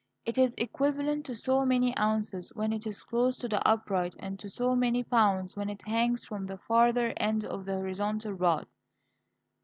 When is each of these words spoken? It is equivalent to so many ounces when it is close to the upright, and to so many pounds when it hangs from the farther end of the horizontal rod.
It 0.25 0.39
is 0.39 0.55
equivalent 0.57 1.27
to 1.27 1.35
so 1.35 1.63
many 1.63 1.95
ounces 1.95 2.49
when 2.55 2.73
it 2.73 2.87
is 2.87 3.03
close 3.03 3.37
to 3.37 3.47
the 3.47 3.61
upright, 3.67 4.15
and 4.17 4.39
to 4.39 4.49
so 4.49 4.75
many 4.75 5.03
pounds 5.03 5.55
when 5.55 5.69
it 5.69 5.87
hangs 5.87 6.25
from 6.25 6.47
the 6.47 6.57
farther 6.57 7.13
end 7.17 7.45
of 7.45 7.65
the 7.65 7.75
horizontal 7.75 8.33
rod. 8.33 8.65